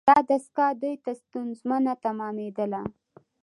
[0.09, 2.81] دا دستگاه دوی ته ستونزمنه تمامیدله.